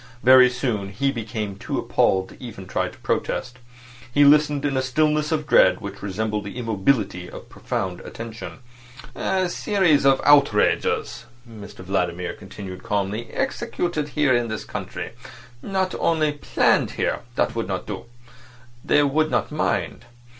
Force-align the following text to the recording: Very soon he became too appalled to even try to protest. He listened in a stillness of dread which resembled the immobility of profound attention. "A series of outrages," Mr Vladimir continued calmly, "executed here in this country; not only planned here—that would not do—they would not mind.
Very 0.23 0.49
soon 0.49 0.89
he 0.89 1.11
became 1.11 1.55
too 1.57 1.77
appalled 1.77 2.29
to 2.29 2.43
even 2.43 2.65
try 2.65 2.87
to 2.87 2.97
protest. 3.01 3.59
He 4.11 4.25
listened 4.25 4.65
in 4.65 4.75
a 4.75 4.81
stillness 4.81 5.31
of 5.31 5.45
dread 5.45 5.79
which 5.79 6.01
resembled 6.01 6.45
the 6.45 6.57
immobility 6.57 7.29
of 7.29 7.49
profound 7.49 7.99
attention. 7.99 8.61
"A 9.13 9.47
series 9.47 10.03
of 10.03 10.19
outrages," 10.25 11.25
Mr 11.47 11.83
Vladimir 11.85 12.33
continued 12.33 12.81
calmly, 12.81 13.29
"executed 13.31 14.09
here 14.17 14.33
in 14.35 14.47
this 14.47 14.65
country; 14.65 15.11
not 15.61 15.93
only 15.93 16.31
planned 16.31 16.93
here—that 16.97 17.53
would 17.55 17.67
not 17.67 17.85
do—they 17.85 19.03
would 19.03 19.29
not 19.29 19.51
mind. 19.51 20.05